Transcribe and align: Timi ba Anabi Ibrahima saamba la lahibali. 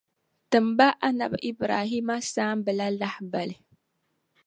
Timi 0.49 0.71
ba 0.77 0.87
Anabi 1.07 1.37
Ibrahima 1.49 2.15
saamba 2.31 2.71
la 2.79 2.87
lahibali. 2.99 3.55